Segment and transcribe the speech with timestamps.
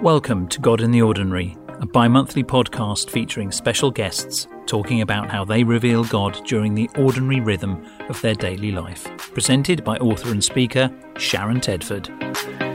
[0.00, 5.30] Welcome to God in the Ordinary, a bi monthly podcast featuring special guests talking about
[5.30, 9.04] how they reveal God during the ordinary rhythm of their daily life.
[9.18, 12.65] Presented by author and speaker Sharon Tedford.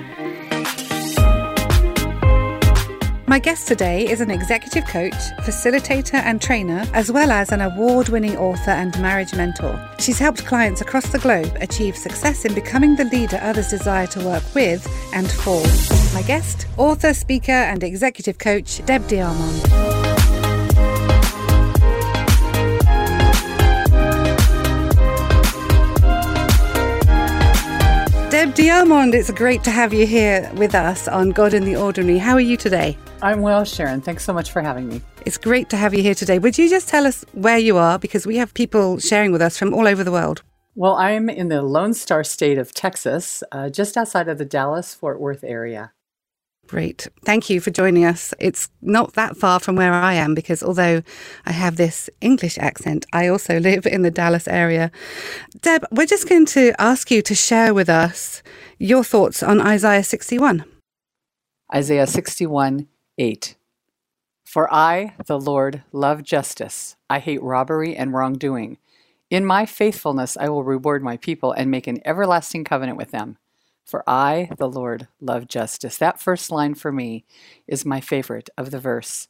[3.32, 5.14] My guest today is an executive coach,
[5.46, 9.80] facilitator, and trainer, as well as an award winning author and marriage mentor.
[10.00, 14.26] She's helped clients across the globe achieve success in becoming the leader others desire to
[14.26, 15.64] work with and for.
[16.14, 19.91] My guest, author, speaker, and executive coach, Deb DeArmond.
[28.52, 32.18] DeArmond, it's great to have you here with us on God in the Ordinary.
[32.18, 32.98] How are you today?
[33.22, 34.02] I'm well, Sharon.
[34.02, 35.02] Thanks so much for having me.
[35.26, 36.38] It's great to have you here today.
[36.38, 37.98] Would you just tell us where you are?
[37.98, 40.44] Because we have people sharing with us from all over the world.
[40.76, 44.94] Well, I'm in the Lone Star State of Texas, uh, just outside of the Dallas
[44.94, 45.94] Fort Worth area.
[46.72, 47.10] Great.
[47.26, 48.34] Thank you for joining us.
[48.40, 51.04] It's not that far from where I am because although
[51.46, 54.90] I have this English accent, I also live in the Dallas area.
[55.62, 58.42] Deb, we're just going to ask you to share with us
[58.80, 60.64] your thoughts on Isaiah 61.
[61.76, 63.56] Isaiah 61 8.
[64.46, 66.96] For I, the Lord, love justice.
[67.10, 68.78] I hate robbery and wrongdoing.
[69.30, 73.38] In my faithfulness I will reward my people and make an everlasting covenant with them.
[73.86, 75.98] For I, the Lord, love justice.
[75.98, 77.26] That first line for me
[77.68, 79.28] is my favorite of the verse.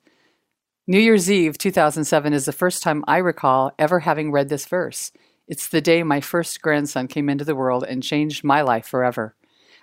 [0.88, 5.11] New Year's Eve 2007 is the first time I recall ever having read this verse.
[5.47, 9.35] It's the day my first grandson came into the world and changed my life forever.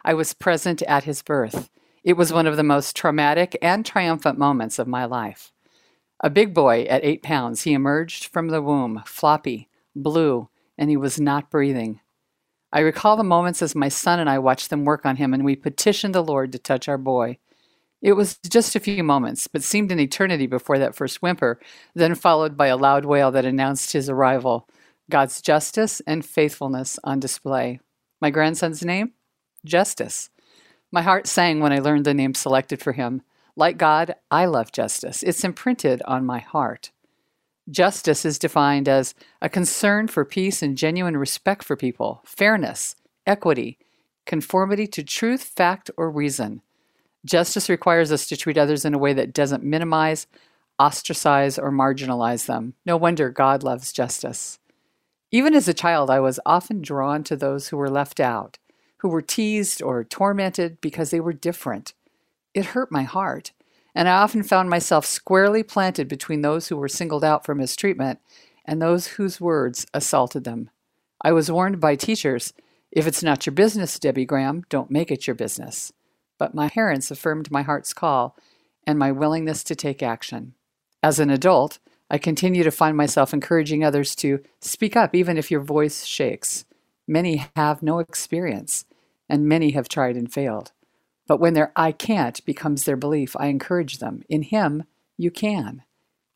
[0.05, 1.71] I was present at his birth.
[2.05, 5.53] It was one of the most traumatic and triumphant moments of my life.
[6.21, 10.97] A big boy at eight pounds, he emerged from the womb, floppy, blue, and he
[10.97, 12.01] was not breathing.
[12.73, 15.45] I recall the moments as my son and I watched them work on him and
[15.45, 17.39] we petitioned the Lord to touch our boy.
[18.03, 21.59] It was just a few moments, but seemed an eternity before that first whimper,
[21.95, 24.69] then followed by a loud wail that announced his arrival.
[25.11, 27.81] God's justice and faithfulness on display.
[28.21, 29.13] My grandson's name?
[29.65, 30.31] Justice.
[30.93, 33.23] My heart sang when I learned the name selected for him.
[33.57, 35.23] Like God, I love justice.
[35.23, 36.93] It's imprinted on my heart.
[37.71, 42.97] Justice is defined as a concern for peace and genuine respect for people, fairness,
[43.27, 43.79] equity,
[44.27, 46.63] conformity to truth, fact, or reason.
[47.25, 50.27] Justice requires us to treat others in a way that doesn't minimize,
[50.81, 52.75] ostracize, or marginalize them.
[52.87, 54.59] No wonder God loves justice.
[55.31, 58.59] Even as a child, I was often drawn to those who were left out
[58.99, 61.95] who were teased or tormented because they were different.
[62.55, 63.53] It hurt my heart,
[63.95, 68.21] and I often found myself squarely planted between those who were singled out for mistreatment
[68.65, 70.71] and those whose words assaulted them.
[71.23, 72.53] I was warned by teachers
[72.91, 75.93] if it's not your business, Debbie Graham, don't make it your business.
[76.39, 78.37] But my parents affirmed my heart's call
[78.87, 80.55] and my willingness to take action.
[81.03, 81.79] As an adult,
[82.11, 86.65] I continue to find myself encouraging others to speak up even if your voice shakes.
[87.07, 88.85] Many have no experience,
[89.29, 90.73] and many have tried and failed.
[91.29, 94.25] But when their I can't becomes their belief, I encourage them.
[94.29, 94.85] In Him,
[95.17, 95.85] you can.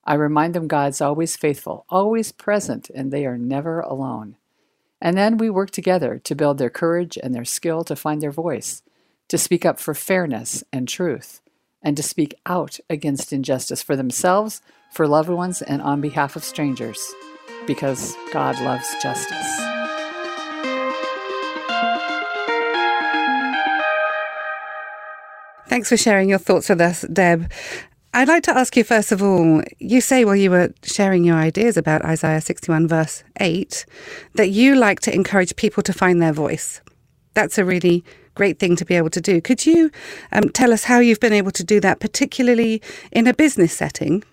[0.04, 4.36] I remind them God's always faithful, always present, and they are never alone.
[5.00, 8.30] And then we work together to build their courage and their skill to find their
[8.30, 8.82] voice,
[9.28, 11.40] to speak up for fairness and truth,
[11.82, 14.60] and to speak out against injustice for themselves,
[14.92, 17.12] for loved ones, and on behalf of strangers,
[17.66, 19.81] because God loves justice.
[25.72, 27.50] Thanks for sharing your thoughts with us, Deb.
[28.12, 31.36] I'd like to ask you, first of all, you say while you were sharing your
[31.36, 33.86] ideas about Isaiah 61, verse 8,
[34.34, 36.82] that you like to encourage people to find their voice.
[37.32, 39.40] That's a really great thing to be able to do.
[39.40, 39.90] Could you
[40.30, 44.24] um, tell us how you've been able to do that, particularly in a business setting?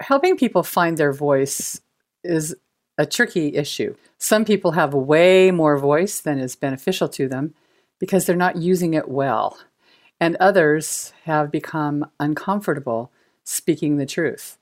[0.00, 1.80] Helping people find their voice
[2.24, 2.54] is
[2.98, 3.96] a tricky issue.
[4.18, 7.54] Some people have way more voice than is beneficial to them
[7.98, 9.56] because they're not using it well
[10.22, 13.10] and others have become uncomfortable
[13.42, 14.56] speaking the truth.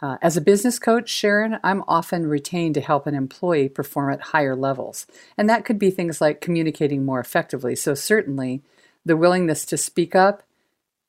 [0.00, 4.22] Uh, as a business coach, Sharon, I'm often retained to help an employee perform at
[4.32, 5.06] higher levels.
[5.36, 7.76] And that could be things like communicating more effectively.
[7.76, 8.62] So, certainly,
[9.04, 10.42] the willingness to speak up,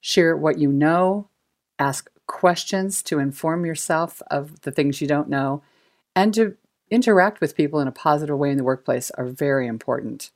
[0.01, 1.29] share what you know,
[1.79, 5.63] ask questions to inform yourself of the things you don't know,
[6.13, 6.57] and to
[6.91, 10.31] interact with people in a positive way in the workplace are very important.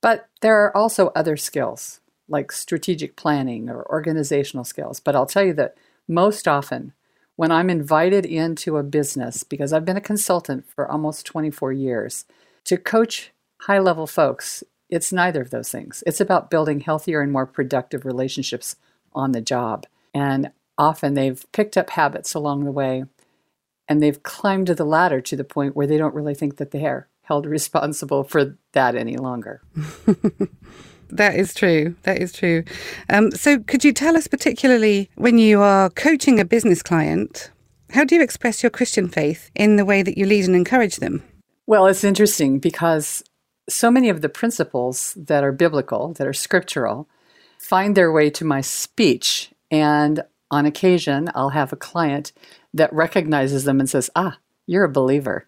[0.00, 5.00] But there are also other skills like strategic planning or organizational skills.
[5.00, 5.76] But I'll tell you that
[6.08, 6.92] most often,
[7.36, 12.24] when I'm invited into a business, because I've been a consultant for almost 24 years,
[12.64, 13.32] to coach
[13.62, 16.04] high level folks, it's neither of those things.
[16.06, 18.76] It's about building healthier and more productive relationships
[19.12, 19.86] on the job.
[20.12, 23.04] And often they've picked up habits along the way
[23.88, 27.08] and they've climbed the ladder to the point where they don't really think that they're
[27.22, 29.62] held responsible for that any longer.
[31.14, 31.94] that is true.
[32.02, 32.64] That is true.
[33.08, 37.50] Um, so, could you tell us, particularly when you are coaching a business client,
[37.90, 40.96] how do you express your Christian faith in the way that you lead and encourage
[40.96, 41.22] them?
[41.66, 43.22] Well, it's interesting because
[43.68, 47.08] so many of the principles that are biblical, that are scriptural,
[47.58, 49.52] find their way to my speech.
[49.70, 52.32] And on occasion, I'll have a client
[52.74, 55.46] that recognizes them and says, Ah, you're a believer.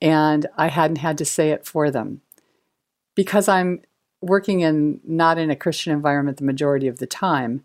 [0.00, 2.20] And I hadn't had to say it for them.
[3.16, 3.80] Because I'm
[4.20, 7.62] working in not in a Christian environment the majority of the time,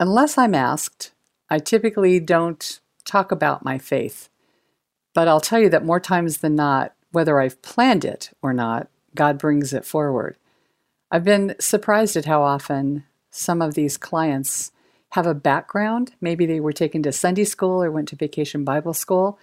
[0.00, 1.12] unless I'm asked,
[1.50, 4.28] I typically don't talk about my faith.
[5.14, 8.88] But I'll tell you that more times than not, whether I've planned it or not,
[9.14, 10.36] God brings it forward.
[11.10, 14.72] I've been surprised at how often some of these clients
[15.10, 16.12] have a background.
[16.20, 19.38] Maybe they were taken to Sunday school or went to vacation Bible school.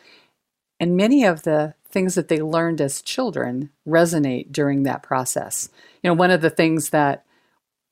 [0.79, 5.69] And many of the things that they learned as children resonate during that process.
[6.03, 7.23] You know, one of the things that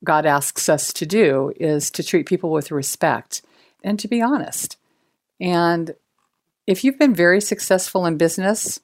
[0.03, 3.41] God asks us to do is to treat people with respect
[3.83, 4.77] and to be honest.
[5.39, 5.95] And
[6.67, 8.79] if you've been very successful in business,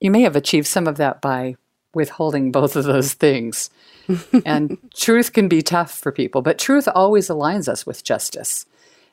[0.00, 1.56] you may have achieved some of that by
[1.94, 3.70] withholding both of those things.
[4.46, 8.66] and truth can be tough for people, but truth always aligns us with justice.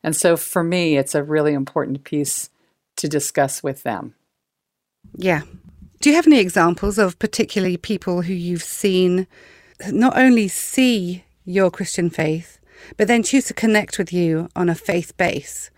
[0.04, 2.50] And so for me, it's a really important piece
[2.98, 4.16] to discuss with them.
[5.16, 5.42] Yeah.
[6.02, 9.28] Do you have any examples of particularly people who you've seen
[9.90, 12.60] not only see your Christian faith,
[12.98, 15.70] but then choose to connect with you on a faith base?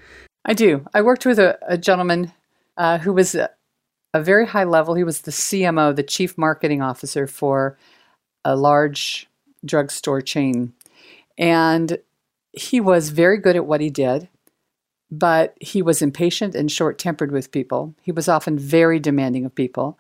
[0.46, 0.86] I do.
[0.94, 2.32] I worked with a, a gentleman
[2.78, 3.50] uh, who was a,
[4.14, 4.96] a very high level.
[4.96, 7.78] He was the CMO, the chief marketing officer for
[8.46, 9.28] a large
[9.66, 10.74] drugstore chain.
[11.38, 12.00] And
[12.54, 14.30] he was very good at what he did,
[15.10, 17.94] but he was impatient and short tempered with people.
[18.02, 19.98] He was often very demanding of people.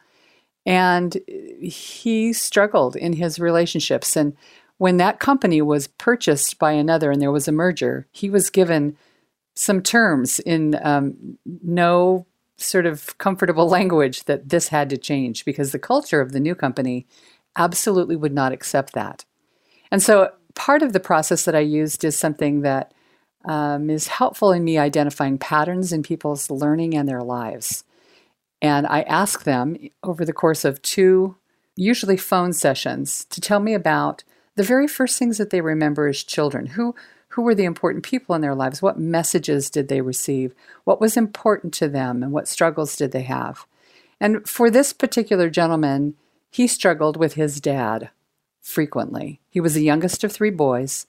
[0.65, 1.17] And
[1.61, 4.17] he struggled in his relationships.
[4.17, 4.35] And
[4.77, 8.97] when that company was purchased by another and there was a merger, he was given
[9.55, 12.25] some terms in um, no
[12.57, 16.53] sort of comfortable language that this had to change because the culture of the new
[16.53, 17.07] company
[17.55, 19.23] absolutely would not accept that.
[19.89, 22.93] And so part of the process that I used is something that
[23.45, 27.83] um, is helpful in me identifying patterns in people's learning and their lives.
[28.61, 31.35] And I ask them over the course of two,
[31.75, 34.23] usually phone sessions, to tell me about
[34.55, 36.65] the very first things that they remember as children.
[36.67, 36.95] Who
[37.29, 38.81] who were the important people in their lives?
[38.81, 40.55] What messages did they receive?
[40.85, 43.67] What was important to them and what struggles did they have?
[44.19, 46.15] And for this particular gentleman,
[46.49, 48.09] he struggled with his dad
[48.59, 49.39] frequently.
[49.49, 51.05] He was the youngest of three boys,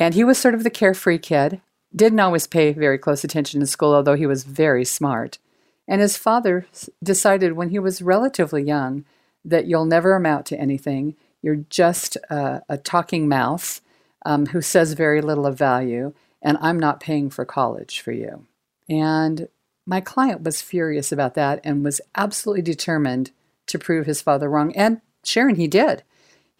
[0.00, 1.60] and he was sort of the carefree kid.
[1.94, 5.38] Didn't always pay very close attention in school, although he was very smart.
[5.86, 6.66] And his father
[7.02, 9.04] decided when he was relatively young
[9.44, 11.16] that you'll never amount to anything.
[11.42, 13.82] You're just a, a talking mouse
[14.24, 18.46] um, who says very little of value, and I'm not paying for college for you.
[18.88, 19.48] And
[19.86, 23.32] my client was furious about that and was absolutely determined
[23.66, 24.74] to prove his father wrong.
[24.76, 26.04] And Sharon, he did.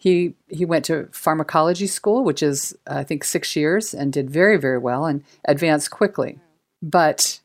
[0.01, 4.57] He he went to pharmacology school, which is I think six years, and did very
[4.57, 6.39] very well and advanced quickly.
[6.81, 7.39] But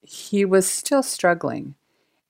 [0.00, 1.74] he was still struggling,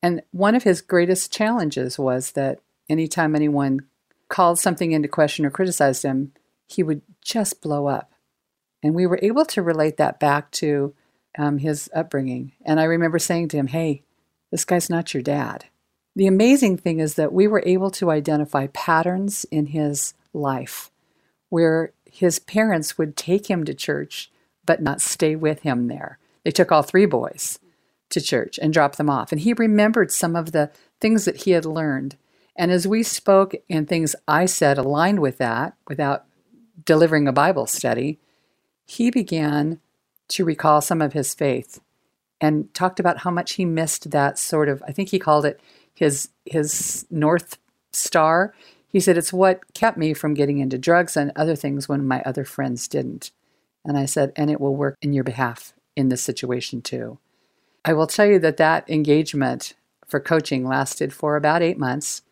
[0.03, 2.59] and one of his greatest challenges was that
[2.89, 3.87] anytime anyone
[4.29, 6.33] called something into question or criticized him,
[6.67, 8.11] he would just blow up.
[8.83, 10.95] And we were able to relate that back to
[11.39, 12.55] um, his upbringing.
[12.65, 14.03] And I remember saying to him, Hey,
[14.51, 15.67] this guy's not your dad.
[16.17, 20.91] The amazing thing is that we were able to identify patterns in his life
[21.49, 24.31] where his parents would take him to church
[24.67, 26.19] but not stay with him there.
[26.45, 27.59] They took all three boys
[28.11, 29.33] to church and dropped them off.
[29.33, 32.17] And he remembered some of the things that he had learned.
[32.57, 36.25] And as we spoke and things I said aligned with that without
[36.85, 38.19] delivering a Bible study,
[38.87, 39.81] he began
[40.29, 41.81] to recall some of his faith
[42.41, 45.61] and talked about how much he missed that sort of I think he called it
[45.95, 47.59] his his north
[47.93, 48.55] star.
[48.89, 52.23] He said it's what kept me from getting into drugs and other things when my
[52.23, 53.31] other friends didn't.
[53.85, 57.19] And I said, and it will work in your behalf in this situation too.
[57.85, 59.75] I will tell you that that engagement
[60.07, 62.23] for coaching lasted for about eight months.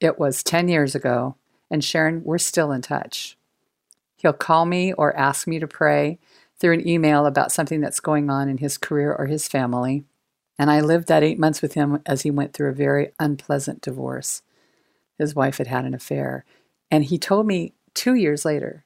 [0.00, 1.36] It was 10 years ago.
[1.70, 3.36] And Sharon, we're still in touch.
[4.16, 6.18] He'll call me or ask me to pray
[6.58, 10.04] through an email about something that's going on in his career or his family.
[10.58, 13.80] And I lived that eight months with him as he went through a very unpleasant
[13.80, 14.42] divorce.
[15.18, 16.44] his wife had had an affair.
[16.90, 18.84] And he told me two years later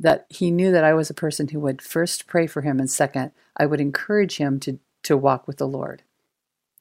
[0.00, 2.90] that he knew that I was a person who would first pray for him, and
[2.90, 6.02] second, I would encourage him to, to walk with the Lord.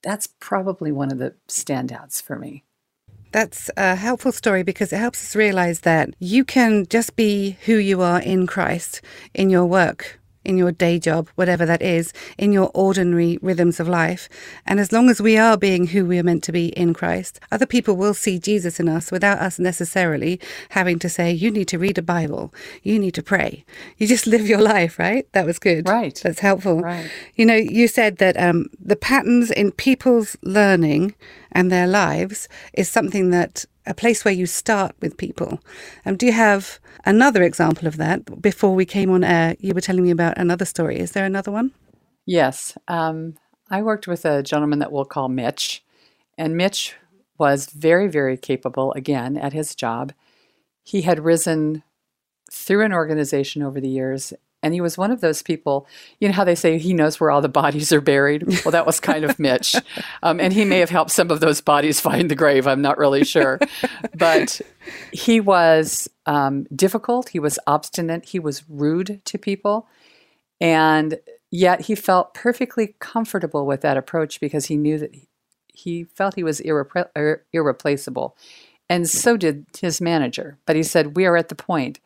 [0.01, 2.63] That's probably one of the standouts for me.
[3.31, 7.75] That's a helpful story because it helps us realize that you can just be who
[7.75, 9.01] you are in Christ
[9.35, 13.87] in your work in your day job, whatever that is, in your ordinary rhythms of
[13.87, 14.29] life.
[14.65, 17.39] And as long as we are being who we are meant to be in Christ,
[17.51, 21.67] other people will see Jesus in us without us necessarily having to say, you need
[21.67, 22.53] to read a Bible,
[22.83, 23.65] you need to pray.
[23.97, 25.27] You just live your life, right?
[25.33, 25.87] That was good.
[25.87, 26.19] Right.
[26.23, 26.81] That's helpful.
[26.81, 27.09] Right.
[27.35, 31.15] You know, you said that um, the patterns in people's learning
[31.51, 35.59] and their lives is something that a place where you start with people.
[36.05, 38.41] Um, do you have another example of that?
[38.41, 40.99] Before we came on air, you were telling me about another story.
[40.99, 41.71] Is there another one?
[42.25, 42.77] Yes.
[42.87, 43.35] Um,
[43.69, 45.83] I worked with a gentleman that we'll call Mitch,
[46.37, 46.95] and Mitch
[47.39, 50.13] was very, very capable again at his job.
[50.83, 51.83] He had risen
[52.51, 55.87] through an organization over the years and he was one of those people,
[56.19, 58.45] you know how they say he knows where all the bodies are buried?
[58.63, 59.75] Well, that was kind of Mitch.
[60.21, 62.67] Um, and he may have helped some of those bodies find the grave.
[62.67, 63.57] I'm not really sure.
[64.15, 64.59] But
[65.13, 67.29] he was um, difficult.
[67.29, 68.25] He was obstinate.
[68.25, 69.87] He was rude to people.
[70.59, 71.19] And
[71.51, 75.15] yet he felt perfectly comfortable with that approach because he knew that
[75.73, 78.35] he felt he was irrepre- irreplaceable.
[78.89, 80.57] And so did his manager.
[80.65, 81.99] But he said, We are at the point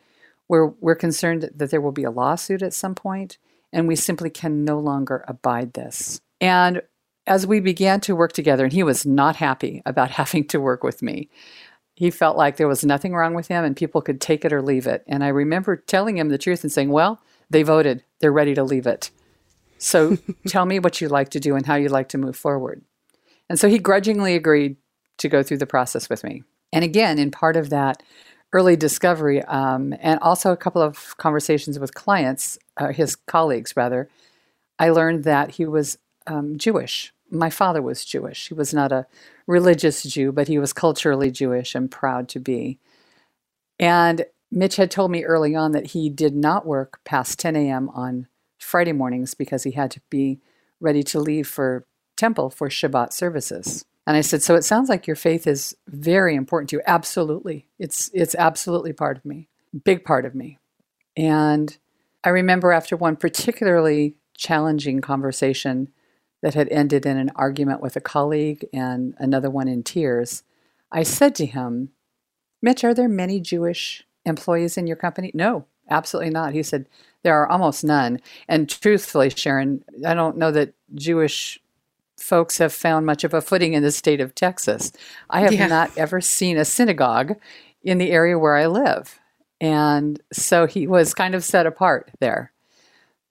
[0.48, 3.38] where we're concerned that there will be a lawsuit at some point,
[3.72, 6.22] and we simply can no longer abide this.
[6.42, 6.82] And
[7.26, 10.84] as we began to work together, and he was not happy about having to work
[10.84, 11.30] with me.
[11.96, 14.64] He felt like there was nothing wrong with him and people could take it or
[14.64, 15.04] leave it.
[15.08, 17.22] And I remember telling him the truth and saying, Well,
[17.52, 19.12] they voted, they're ready to leave it.
[19.78, 22.84] So tell me what you'd like to do and how you'd like to move forward.
[23.48, 24.78] And so he grudgingly agreed
[25.20, 26.44] to go through the process with me.
[26.72, 28.02] And again, in part of that,
[28.54, 34.08] early discovery um, and also a couple of conversations with clients, uh, his colleagues rather,
[34.80, 37.12] I learned that he was um, Jewish.
[37.32, 38.48] My father was Jewish.
[38.48, 39.08] He was not a
[39.48, 42.80] religious Jew, but he was culturally Jewish and proud to be.
[43.80, 47.90] And Mitch had told me early on that he did not work past 10 a.m.
[47.90, 48.28] on
[48.60, 50.40] Friday mornings because he had to be
[50.80, 53.84] ready to leave for temple for Shabbat services.
[54.06, 57.68] And I said, "So it sounds like your faith is very important to you." Absolutely.
[57.80, 59.48] It's it's absolutely part of me.
[59.86, 60.60] Big part of me.
[61.16, 61.78] And
[62.24, 65.90] I remember after one particularly challenging conversation
[66.42, 70.44] that had ended in an argument with a colleague and another one in tears,
[70.92, 71.92] I said to him,
[72.62, 76.88] "Mitch, are there many Jewish employees in your company?" "No, absolutely not." He said,
[77.24, 78.20] "There are almost none."
[78.50, 81.62] And truthfully, Sharon, I don't know that Jewish
[82.17, 84.91] folks have found much of a footing in the state of Texas.
[85.29, 85.67] I have yeah.
[85.67, 87.34] not ever seen a synagogue
[87.84, 89.20] in the area where I live.
[89.60, 92.51] And so he was kind of set apart there.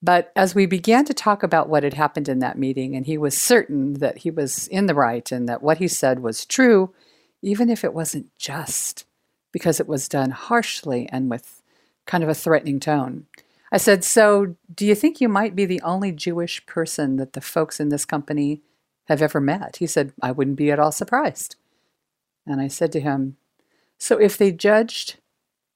[0.02, 3.16] But as we began to talk about what had happened in that meeting, and he
[3.16, 6.92] was certain that he was in the right and that what he said was true,
[7.40, 9.04] even if it wasn't just,
[9.52, 11.62] because it was done harshly and with
[12.06, 13.26] kind of a threatening tone.
[13.70, 17.40] I said, So, do you think you might be the only Jewish person that the
[17.40, 18.60] folks in this company
[19.08, 19.76] have ever met.
[19.76, 21.56] He said, I wouldn't be at all surprised.
[22.46, 23.36] And I said to him,
[23.98, 25.16] So if they judged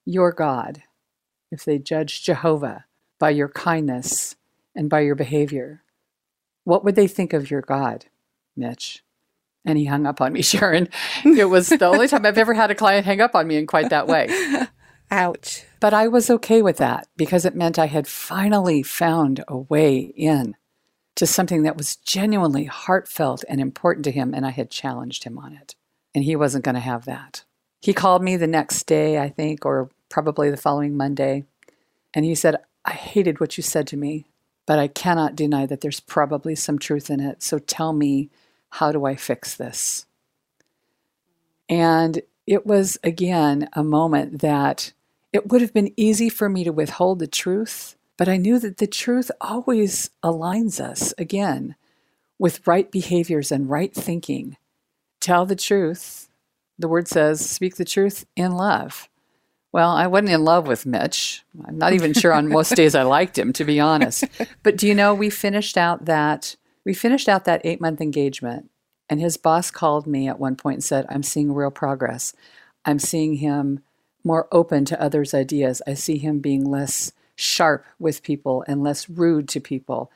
[0.05, 0.83] your God,
[1.51, 2.85] if they judged Jehovah
[3.19, 4.37] by your kindness
[4.75, 5.83] and by your behavior,
[6.65, 8.07] what would they think of your God,
[8.57, 9.05] Mitch?
[9.65, 10.89] And he hung up on me, Sharon.
[11.25, 13.67] It was the only time I've ever had a client hang up on me in
[13.67, 14.29] quite that way.
[15.11, 15.65] Ouch.
[15.81, 19.99] But I was okay with that because it meant I had finally found a way
[19.99, 20.57] in
[21.17, 25.39] to something that was genuinely heartfelt and important to him, and I had challenged him
[25.39, 25.75] on it.
[26.15, 27.45] And he wasn't going to have that.
[27.81, 31.45] He called me the next day, I think, or probably the following Monday,
[32.15, 34.27] and he said, I hated what you said to me,
[34.65, 37.43] but I cannot deny that there's probably some truth in it.
[37.43, 38.31] So tell me,
[38.71, 40.07] how do I fix this?
[41.69, 44.93] And it was, again, a moment that
[45.33, 48.79] it would have been easy for me to withhold the truth but I knew that
[48.79, 51.77] the truth always aligns us again
[52.39, 54.57] with right behaviors and right thinking.
[55.21, 56.29] Tell the truth.
[56.79, 59.09] The word says, speak the truth in love.
[59.73, 61.45] Well, I wasn't in love with Mitch.
[61.67, 64.25] I'm not even sure on most days I liked him, to be honest.
[64.63, 68.71] But do you know we finished out that we finished out that eight month engagement,
[69.11, 72.33] and his boss called me at one point and said, "I'm seeing real progress.
[72.87, 73.81] I'm seeing him
[74.25, 75.83] more open to others' ideas.
[75.87, 80.11] I see him being less sharp with people and less rude to people.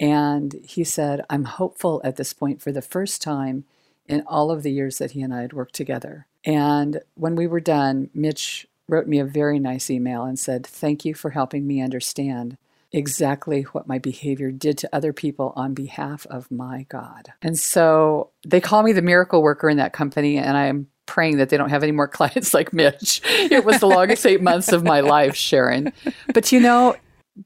[0.00, 3.64] And he said, I'm hopeful at this point for the first time
[4.06, 6.26] in all of the years that he and I had worked together.
[6.44, 11.04] And when we were done, Mitch wrote me a very nice email and said, Thank
[11.04, 12.56] you for helping me understand
[12.92, 17.32] exactly what my behavior did to other people on behalf of my God.
[17.40, 21.48] And so they call me the miracle worker in that company, and I'm praying that
[21.48, 23.20] they don't have any more clients like Mitch.
[23.24, 25.92] It was the longest eight months of my life, Sharon.
[26.32, 26.96] But you know,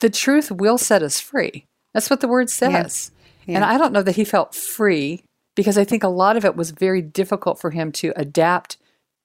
[0.00, 1.66] the truth will set us free.
[1.94, 3.10] That's what the word says.
[3.10, 3.22] Yeah.
[3.46, 3.54] Yeah.
[3.56, 5.22] And I don't know that he felt free
[5.54, 8.76] because I think a lot of it was very difficult for him to adapt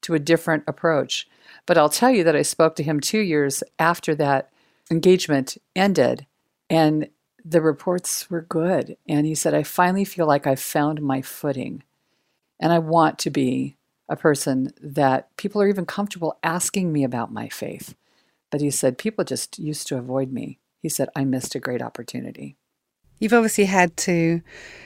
[0.04, 1.28] to a different approach.
[1.66, 4.50] But I'll tell you that I spoke to him two years after that
[4.90, 6.26] engagement ended,
[6.70, 7.10] and
[7.44, 8.98] the reports were good.
[9.08, 11.84] And he said, I finally feel like I've found my footing.
[12.60, 13.76] And I want to be
[14.12, 17.96] a person that people are even comfortable asking me about my faith.
[18.52, 20.60] But he said, people just used to avoid me.
[20.82, 22.58] He said, I missed a great opportunity.
[23.20, 24.42] You've obviously had to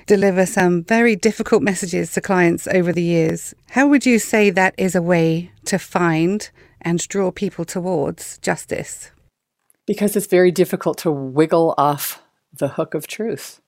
[0.05, 3.55] deliver some very difficult messages to clients over the years.
[3.71, 6.47] How would you say that is a way to find
[6.79, 9.09] and draw people towards justice?
[9.87, 12.21] Because it's very difficult to wiggle off
[12.53, 13.59] the hook of truth.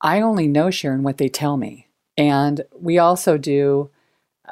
[0.00, 1.88] I only know, Sharon, what they tell me.
[2.16, 3.90] And we also do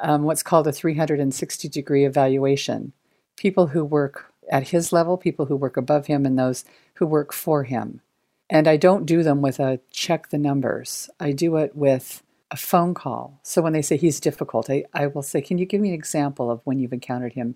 [0.01, 2.93] um, what's called a 360 degree evaluation.
[3.35, 7.33] People who work at his level, people who work above him, and those who work
[7.33, 8.01] for him.
[8.49, 11.09] And I don't do them with a check the numbers.
[11.19, 13.39] I do it with a phone call.
[13.43, 15.95] So when they say he's difficult, I, I will say, Can you give me an
[15.95, 17.55] example of when you've encountered him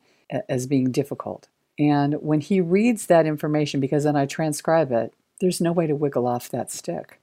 [0.49, 1.47] as being difficult?
[1.79, 5.95] And when he reads that information, because then I transcribe it, there's no way to
[5.95, 7.19] wiggle off that stick.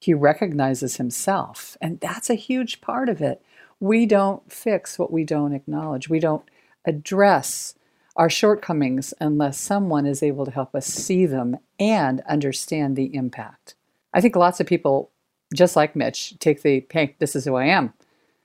[0.00, 3.42] He recognizes himself, and that's a huge part of it.
[3.80, 6.08] We don't fix what we don't acknowledge.
[6.08, 6.44] We don't
[6.86, 7.74] address
[8.16, 13.74] our shortcomings unless someone is able to help us see them and understand the impact.
[14.14, 15.10] I think lots of people,
[15.54, 17.92] just like Mitch, take the, hey, this is who I am.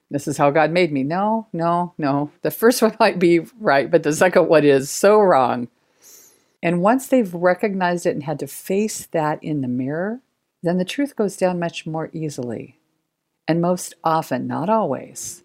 [0.10, 1.04] This is how God made me.
[1.04, 2.32] No, no, no.
[2.42, 5.70] The first one might be right, but the second one is so wrong.
[6.62, 10.20] And once they've recognized it and had to face that in the mirror,
[10.62, 12.78] then the truth goes down much more easily.
[13.52, 15.44] And most often, not always,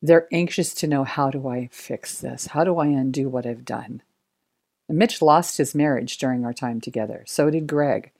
[0.00, 2.46] they're anxious to know how do I fix this?
[2.46, 4.02] How do I undo what I've done?
[4.88, 7.24] And Mitch lost his marriage during our time together.
[7.26, 8.12] So did Greg.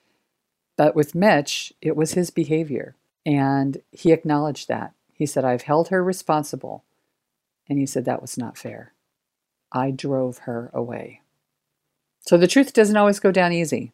[0.77, 2.97] But with Mitch, it was his behavior.
[3.25, 4.95] And he acknowledged that.
[5.13, 6.83] He said, I've held her responsible.
[7.69, 8.95] And he said, that was not fair.
[9.71, 11.21] I drove her away.
[12.19, 13.93] So the truth doesn't always go down easy.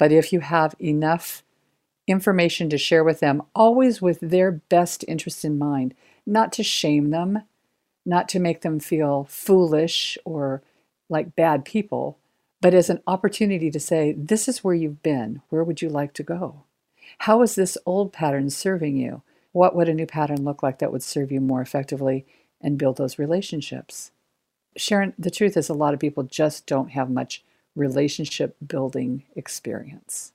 [0.00, 1.44] But if you have enough
[2.06, 5.94] information to share with them, always with their best interest in mind,
[6.26, 7.42] not to shame them,
[8.04, 10.62] not to make them feel foolish or
[11.08, 12.18] like bad people,
[12.60, 15.42] but as an opportunity to say, This is where you've been.
[15.48, 16.64] Where would you like to go?
[17.18, 19.22] How is this old pattern serving you?
[19.52, 22.24] What would a new pattern look like that would serve you more effectively
[22.60, 24.12] and build those relationships?
[24.76, 27.44] Sharon, the truth is, a lot of people just don't have much
[27.76, 30.32] relationship building experience.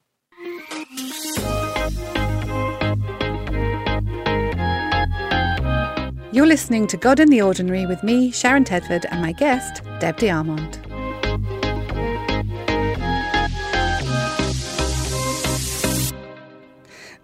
[6.37, 10.17] You're listening to God in the Ordinary with me, Sharon Tedford, and my guest, Deb
[10.17, 10.77] DeArmond.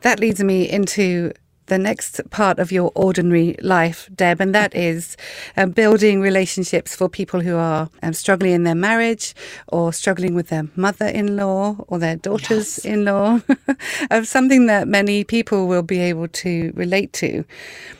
[0.01, 1.31] That leads me into
[1.67, 5.17] the next part of your ordinary life, Deb, and that is
[5.57, 9.33] um, building relationships for people who are um, struggling in their marriage
[9.69, 13.39] or struggling with their mother in law or their daughters in law,
[14.11, 17.43] of something that many people will be able to relate to.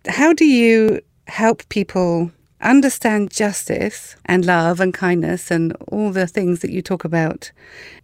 [0.08, 2.32] How do you help people
[2.64, 7.52] understand justice and love and kindness and all the things that you talk about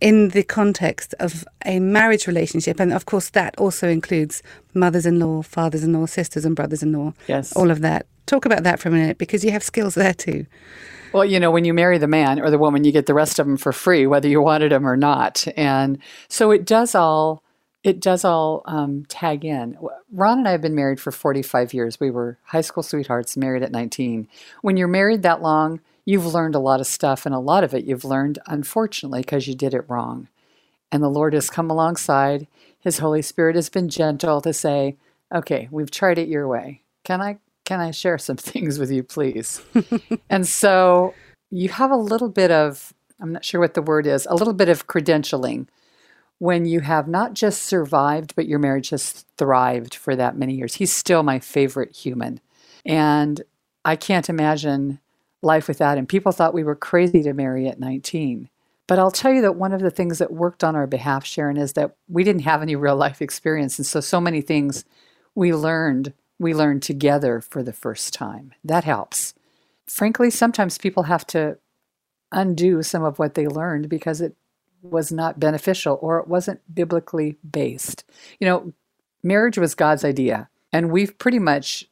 [0.02, 2.80] in the context of a marriage relationship.
[2.80, 4.44] And of course, that also includes
[4.74, 7.14] mothers in law, fathers in law, sisters and brothers in law.
[7.28, 7.54] Yes.
[7.54, 8.06] All of that.
[8.26, 10.46] Talk about that for a minute because you have skills there too.
[11.14, 13.40] Well, you know, when you marry the man or the woman, you get the rest
[13.40, 15.48] of them for free, whether you wanted them or not.
[15.58, 17.44] And so it does all
[17.84, 19.78] it does all um, tag in.
[20.12, 22.00] Ron and I have been married for 45 years.
[22.00, 24.28] We were high school sweethearts, married at 19.
[24.62, 27.74] When you're married that long, you've learned a lot of stuff, and a lot of
[27.74, 30.28] it you've learned, unfortunately, because you did it wrong.
[30.92, 32.48] And the Lord has come alongside.
[32.80, 34.98] His Holy Spirit has been gentle to say,
[35.34, 36.82] "Okay, we've tried it your way.
[37.04, 39.62] Can I can I share some things with you, please?"
[40.30, 41.14] and so
[41.52, 44.54] you have a little bit of I'm not sure what the word is, a little
[44.54, 45.68] bit of credentialing
[46.40, 50.76] when you have not just survived, but your marriage has thrived for that many years.
[50.76, 52.40] He's still my favorite human.
[52.86, 53.42] And
[53.86, 55.00] I can't imagine
[55.42, 56.08] life without him.
[56.08, 58.50] People thought we were crazy to marry at 19.
[58.88, 61.58] But I'll tell you that one of the things that worked on our behalf, Sharon,
[61.58, 63.78] is that we didn't have any real life experience.
[63.78, 64.84] And so, so many things
[65.36, 68.54] we learned we learned together for the first time.
[68.64, 69.34] That helps.
[69.86, 71.58] Frankly, sometimes people have to
[72.32, 74.36] undo some of what they learned because it
[74.82, 78.04] was not beneficial or it wasn't biblically based.
[78.40, 78.74] You know,
[79.24, 81.86] marriage was God's idea, and we've pretty much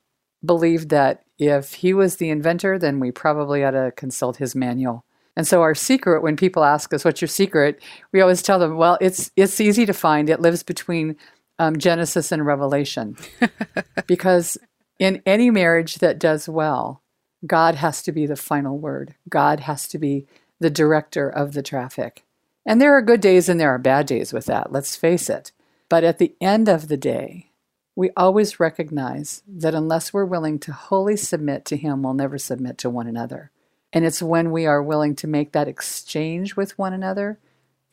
[0.46, 5.04] believed that if he was the inventor, then we probably ought to consult his manual.
[5.36, 8.78] And so our secret, when people ask us, "What's your secret?" we always tell them,
[8.78, 10.30] "Well, it's it's easy to find.
[10.30, 11.16] It lives between
[11.60, 13.18] um, Genesis and Revelation,
[14.08, 14.58] because
[15.00, 17.04] in any marriage that does well,
[17.46, 19.16] God has to be the final word.
[19.30, 20.26] God has to be
[20.60, 22.24] the director of the traffic.
[22.68, 25.54] And there are good days and there are bad days with that, let's face it.
[25.88, 27.52] But at the end of the day,
[27.96, 32.78] we always recognize that unless we're willing to wholly submit to Him, we'll never submit
[32.80, 33.52] to one another.
[33.94, 37.40] And it's when we are willing to make that exchange with one another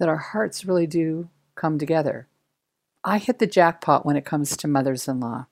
[0.00, 2.26] that our hearts really do come together.
[3.04, 5.46] I hit the jackpot when it comes to mothers in law.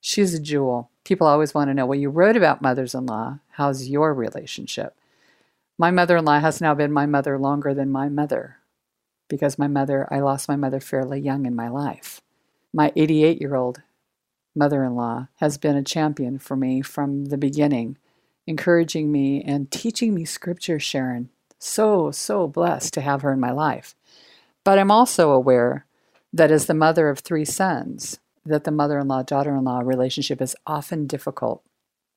[0.00, 0.90] She's a jewel.
[1.02, 3.40] People always want to know, well, you wrote about mothers in law.
[3.50, 4.96] How's your relationship?
[5.78, 8.58] My mother in law has now been my mother longer than my mother
[9.28, 12.20] because my mother, I lost my mother fairly young in my life.
[12.72, 13.82] My 88 year old
[14.54, 17.98] mother in law has been a champion for me from the beginning,
[18.46, 21.28] encouraging me and teaching me scripture, Sharon.
[21.58, 23.94] So, so blessed to have her in my life.
[24.64, 25.86] But I'm also aware
[26.32, 31.62] that as the mother of three sons, that the mother-in-law daughter-in-law relationship is often difficult.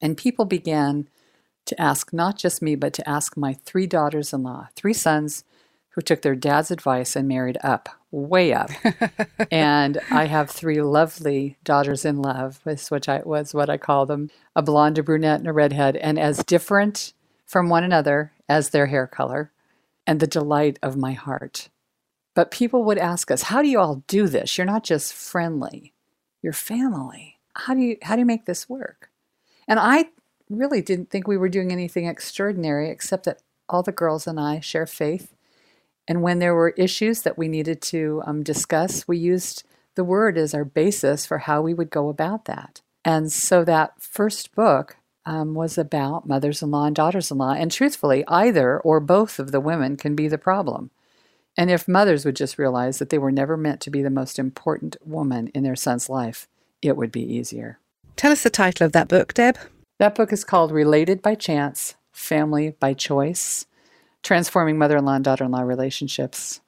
[0.02, 1.10] And people began
[1.70, 5.44] to ask not just me, but to ask my three daughters in law, three sons
[5.90, 8.70] who took their dad's advice and married up, way up.
[9.52, 14.30] and I have three lovely daughters in love, which I was what I call them
[14.56, 17.14] a blonde, a brunette, and a redhead, and as different
[17.46, 19.52] from one another as their hair color,
[20.06, 21.70] and the delight of my heart.
[22.36, 24.58] But people would ask us, How do you all do this?
[24.58, 25.94] You're not just friendly,
[26.42, 27.40] you're family.
[27.56, 29.10] How do you how do you make this work?
[29.68, 30.10] And I
[30.50, 34.60] really didn't think we were doing anything extraordinary except that all the girls and I
[34.60, 35.34] share faith.
[36.08, 39.64] And when there were issues that we needed to um, discuss, we used
[39.96, 42.82] the word as our basis for how we would go about that.
[43.06, 47.54] And so that first book um, was about mothers in law and daughters in law.
[47.54, 50.90] And truthfully, either or both of the women can be the problem.
[51.56, 54.40] And if mothers would just realize that they were never meant to be the most
[54.40, 56.48] important woman in their son's life,
[56.82, 57.80] it would be easier.
[58.16, 59.58] Tell us the title of that book, Deb.
[60.00, 63.66] That book is called Related by Chance Family by Choice
[64.24, 66.62] Transforming Mother in Law and Daughter in Law Relationships.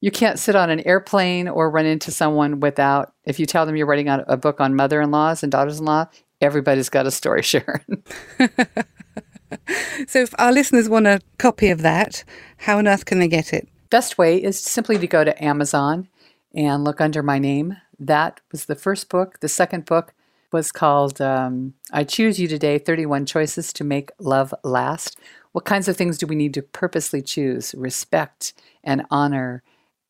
[0.00, 3.76] You can't sit on an airplane or run into someone without, if you tell them
[3.76, 6.08] you're writing a book on mother in laws and daughters in law,
[6.40, 8.02] everybody's got a story, Sharon.
[10.08, 12.24] so, if our listeners want a copy of that,
[12.56, 13.68] how on earth can they get it?
[13.90, 16.08] Best way is simply to go to Amazon
[16.52, 17.76] and look under my name.
[18.00, 19.38] That was the first book.
[19.38, 20.14] The second book
[20.52, 25.18] was called um, I Choose You Today 31 Choices to Make Love Last.
[25.52, 27.74] What kinds of things do we need to purposely choose?
[27.76, 28.52] Respect
[28.84, 29.62] and honor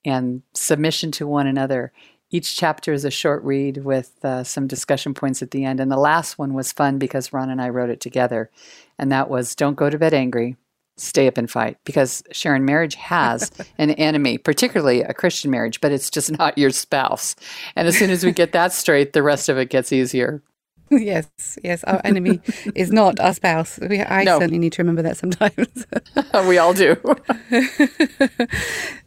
[0.04, 1.92] and submission to one another.
[2.30, 5.80] Each chapter is a short read with uh, some discussion points at the end.
[5.80, 8.50] And the last one was fun because Ron and I wrote it together.
[8.98, 10.56] And that was Don't Go to Bed Angry,
[10.96, 15.92] stay up and fight because Sharon, marriage has an enemy, particularly a Christian marriage, but
[15.92, 17.34] it's just not your spouse.
[17.76, 20.42] And as soon as we get that straight, the rest of it gets easier.
[21.00, 21.82] Yes, yes.
[21.84, 22.40] Our enemy
[22.74, 23.78] is not our spouse.
[23.80, 24.38] We, I no.
[24.38, 25.86] certainly need to remember that sometimes.
[26.46, 26.96] we all do.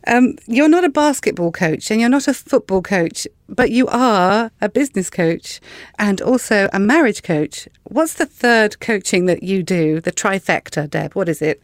[0.08, 4.52] um, you're not a basketball coach and you're not a football coach, but you are
[4.62, 5.62] a business coach
[6.00, 7.68] and also a marriage coach.
[7.84, 10.02] What's the third coaching that you do?
[10.02, 11.14] The trifecta, Deb.
[11.14, 11.62] What is it?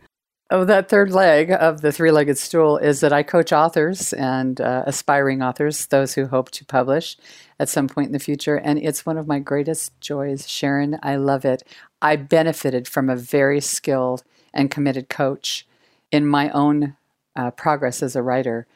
[0.53, 4.59] Oh, that third leg of the three legged stool is that I coach authors and
[4.59, 7.15] uh, aspiring authors, those who hope to publish
[7.57, 8.57] at some point in the future.
[8.57, 10.49] And it's one of my greatest joys.
[10.49, 11.63] Sharon, I love it.
[12.01, 15.65] I benefited from a very skilled and committed coach
[16.11, 16.97] in my own
[17.33, 18.67] uh, progress as a writer.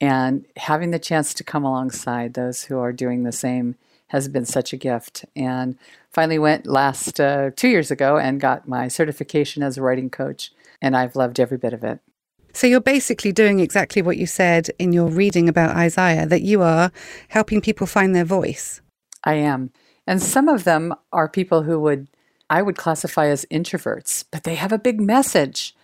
[0.00, 3.74] And having the chance to come alongside those who are doing the same
[4.14, 5.24] has been such a gift.
[5.34, 5.76] And
[6.12, 10.52] finally went last uh, two years ago and got my certification as a writing coach
[10.80, 11.98] and I've loved every bit of it.
[12.52, 16.62] So you're basically doing exactly what you said in your reading about Isaiah that you
[16.62, 16.92] are
[17.26, 18.80] helping people find their voice.
[19.24, 19.72] I am.
[20.06, 22.08] And some of them are people who would
[22.48, 25.74] I would classify as introverts, but they have a big message.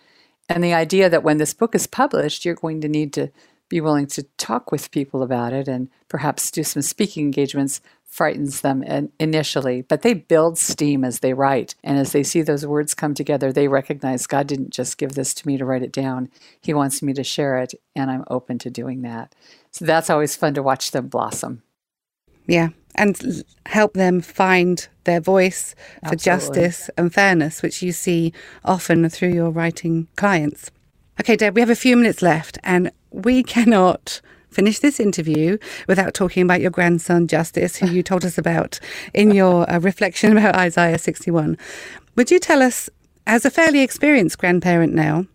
[0.47, 3.29] And the idea that when this book is published, you're going to need to
[3.71, 7.79] be willing to talk with people about it and perhaps do some speaking engagements
[8.11, 8.83] frightens them
[9.19, 11.75] initially, but they build steam as they write.
[11.81, 15.33] And as they see those words come together, they recognize God didn't just give this
[15.35, 18.59] to me to write it down, He wants me to share it, and I'm open
[18.59, 19.33] to doing that.
[19.71, 21.63] So that's always fun to watch them blossom.
[22.45, 22.69] Yeah.
[22.95, 26.23] And l- help them find their voice for Absolutely.
[26.23, 28.33] justice and fairness, which you see
[28.65, 30.69] often through your writing clients.
[31.17, 34.19] Okay, Deb, we have a few minutes left, and we cannot
[34.51, 38.79] finish this interview without talking about your grandson, Justice, who you told us about
[39.13, 41.57] in your uh, reflection about Isaiah 61.
[42.15, 42.89] Would you tell us,
[43.25, 45.25] as a fairly experienced grandparent now,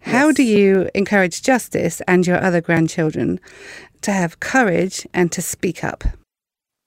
[0.00, 0.36] how Yes.
[0.36, 3.40] do you encourage Justice and your other grandchildren
[4.02, 6.04] to have courage and to speak up?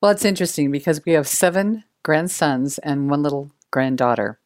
[0.01, 4.39] Well, it's interesting because we have seven grandsons and one little granddaughter.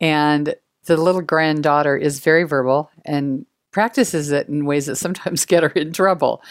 [0.00, 0.54] And
[0.84, 5.70] the little granddaughter is very verbal and practices it in ways that sometimes get her
[5.70, 6.42] in trouble.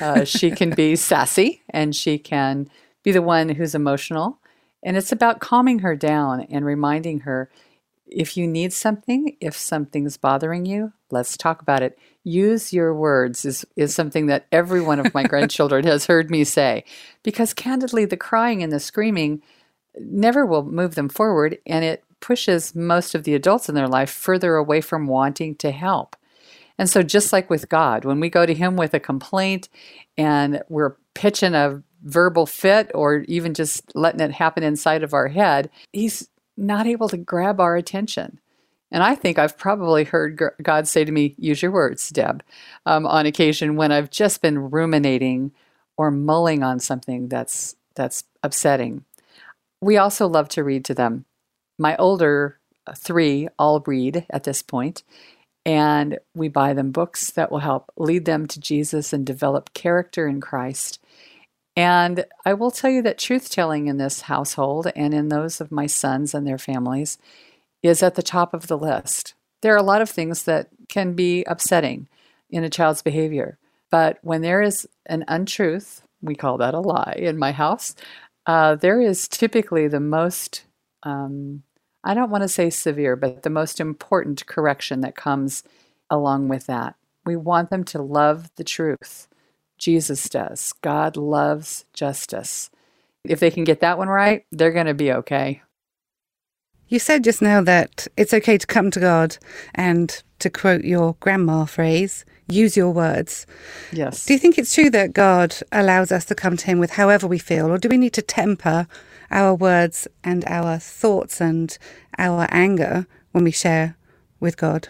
[0.00, 2.70] Uh, she can be sassy and she can
[3.02, 4.38] be the one who's emotional.
[4.82, 7.50] And it's about calming her down and reminding her
[8.10, 11.98] if you need something, if something's bothering you, let's talk about it.
[12.24, 16.44] Use your words is, is something that every one of my grandchildren has heard me
[16.44, 16.84] say.
[17.22, 19.42] Because candidly, the crying and the screaming
[19.98, 24.10] never will move them forward, and it pushes most of the adults in their life
[24.10, 26.16] further away from wanting to help.
[26.78, 29.68] And so, just like with God, when we go to Him with a complaint
[30.16, 35.28] and we're pitching a verbal fit or even just letting it happen inside of our
[35.28, 38.40] head, He's not able to grab our attention.
[38.92, 42.42] And I think I've probably heard God say to me, use your words, Deb,
[42.86, 45.52] um, on occasion when I've just been ruminating
[45.96, 49.04] or mulling on something that's, that's upsetting.
[49.80, 51.24] We also love to read to them.
[51.78, 52.58] My older
[52.96, 55.04] three all read at this point,
[55.64, 60.26] and we buy them books that will help lead them to Jesus and develop character
[60.26, 60.98] in Christ.
[61.76, 65.70] And I will tell you that truth telling in this household and in those of
[65.70, 67.18] my sons and their families
[67.82, 69.34] is at the top of the list.
[69.62, 72.08] There are a lot of things that can be upsetting
[72.50, 73.58] in a child's behavior,
[73.90, 77.94] but when there is an untruth, we call that a lie in my house,
[78.46, 80.64] uh, there is typically the most,
[81.02, 81.62] um,
[82.02, 85.62] I don't want to say severe, but the most important correction that comes
[86.08, 86.96] along with that.
[87.24, 89.28] We want them to love the truth.
[89.78, 90.72] Jesus does.
[90.82, 92.70] God loves justice.
[93.24, 95.62] If they can get that one right, they're going to be okay.
[96.88, 99.36] You said just now that it's okay to come to God
[99.74, 103.46] and, to quote your grandma phrase, use your words.
[103.92, 104.26] Yes.
[104.26, 107.26] Do you think it's true that God allows us to come to Him with however
[107.26, 108.88] we feel, or do we need to temper
[109.30, 111.76] our words and our thoughts and
[112.18, 113.96] our anger when we share
[114.40, 114.88] with God?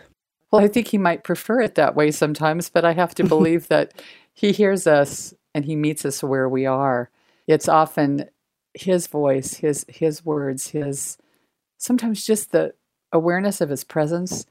[0.50, 3.68] Well, I think he might prefer it that way sometimes, but I have to believe
[3.68, 7.11] that he hears us and he meets us where we are.
[7.46, 8.29] It's often
[8.74, 11.18] his voice, his his words, his
[11.79, 12.74] sometimes just the
[13.12, 14.46] awareness of his presence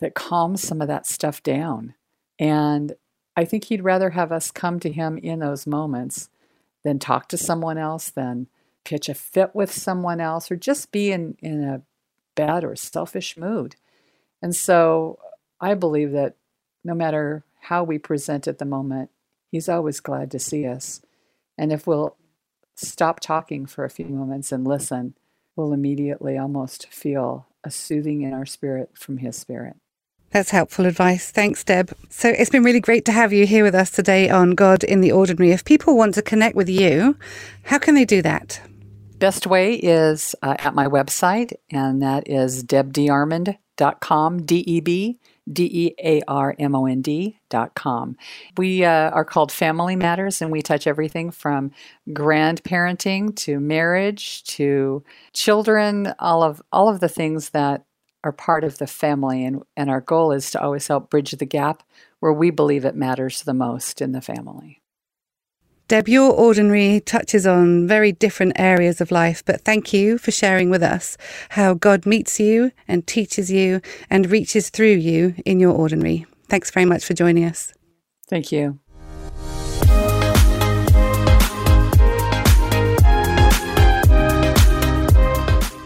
[0.00, 1.94] that calms some of that stuff down.
[2.38, 2.94] And
[3.36, 6.28] I think he'd rather have us come to him in those moments
[6.82, 8.48] than talk to someone else, than
[8.84, 11.82] pitch a fit with someone else, or just be in, in a
[12.34, 13.76] bad or selfish mood.
[14.42, 15.18] And so
[15.60, 16.36] I believe that
[16.84, 19.10] no matter how we present at the moment,
[19.50, 21.00] he's always glad to see us.
[21.56, 22.16] And if we'll
[22.74, 25.14] stop talking for a few moments and listen,
[25.56, 29.76] we'll immediately almost feel a soothing in our spirit from his spirit.
[30.30, 31.30] That's helpful advice.
[31.30, 31.92] Thanks, Deb.
[32.10, 35.00] So it's been really great to have you here with us today on God in
[35.00, 35.52] the Ordinary.
[35.52, 37.16] If people want to connect with you,
[37.62, 38.60] how can they do that?
[39.18, 45.18] Best way is uh, at my website, and that is debdearmond.com, D E B
[45.50, 48.16] D E A R M O N D.com.
[48.56, 51.70] We uh, are called Family Matters, and we touch everything from
[52.10, 57.84] grandparenting to marriage to children, all of, all of the things that
[58.24, 59.44] are part of the family.
[59.44, 61.82] And, and our goal is to always help bridge the gap
[62.20, 64.80] where we believe it matters the most in the family.
[65.86, 70.70] Deb, your ordinary touches on very different areas of life, but thank you for sharing
[70.70, 71.18] with us
[71.50, 76.24] how God meets you and teaches you and reaches through you in your ordinary.
[76.48, 77.74] Thanks very much for joining us.
[78.28, 78.78] Thank you.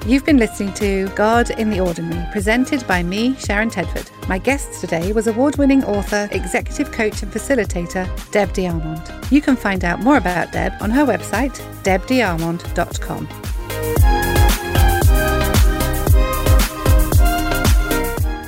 [0.08, 4.08] You've been listening to God in the Ordinary, presented by me, Sharon Tedford.
[4.26, 9.30] My guest today was award winning author, executive coach, and facilitator, Deb DeArmond.
[9.30, 13.28] You can find out more about Deb on her website, debdearmond.com.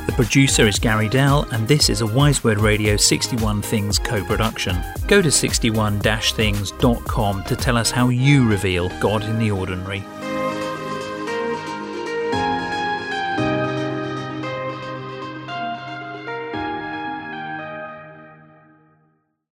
[0.07, 4.25] The producer is Gary Dell, and this is a Wise Word Radio 61 Things co
[4.25, 4.83] production.
[5.07, 10.03] Go to 61 things.com to tell us how you reveal God in the ordinary.